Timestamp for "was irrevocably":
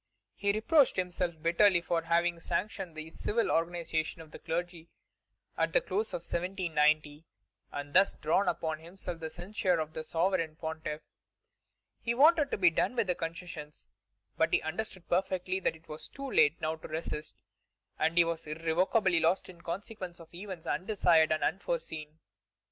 18.23-19.19